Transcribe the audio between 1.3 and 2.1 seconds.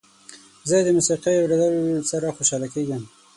اوریدلو